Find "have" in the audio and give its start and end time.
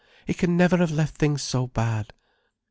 0.77-0.89